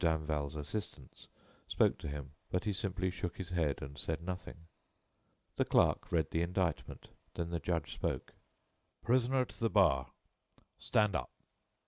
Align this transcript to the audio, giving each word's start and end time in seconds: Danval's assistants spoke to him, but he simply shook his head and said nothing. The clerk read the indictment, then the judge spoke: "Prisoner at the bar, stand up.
Danval's 0.01 0.55
assistants 0.55 1.27
spoke 1.67 1.99
to 1.99 2.07
him, 2.07 2.31
but 2.49 2.63
he 2.65 2.73
simply 2.73 3.11
shook 3.11 3.37
his 3.37 3.49
head 3.51 3.83
and 3.83 3.99
said 3.99 4.19
nothing. 4.19 4.65
The 5.57 5.63
clerk 5.63 6.11
read 6.11 6.31
the 6.31 6.41
indictment, 6.41 7.09
then 7.35 7.51
the 7.51 7.59
judge 7.59 7.93
spoke: 7.93 8.33
"Prisoner 9.03 9.41
at 9.41 9.49
the 9.49 9.69
bar, 9.69 10.07
stand 10.79 11.15
up. 11.15 11.29